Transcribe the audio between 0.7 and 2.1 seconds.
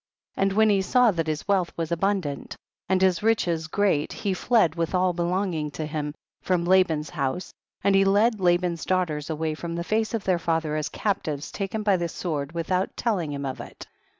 he saw that his wealth was